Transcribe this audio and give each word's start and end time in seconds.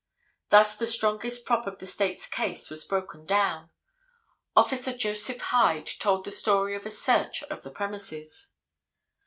Thus 0.49 0.77
the 0.77 0.87
strongest 0.87 1.45
prop 1.45 1.67
of 1.67 1.77
the 1.77 1.85
State's 1.85 2.25
case 2.25 2.71
was 2.71 2.83
broken 2.83 3.23
down. 3.23 3.69
Officer 4.55 4.97
Joseph 4.97 5.39
Hyde 5.53 5.85
told 5.99 6.23
the 6.25 6.31
story 6.31 6.75
of 6.75 6.87
a 6.87 6.89
search 6.89 7.43
of 7.51 7.61
the 7.61 7.69
premises. 7.69 8.51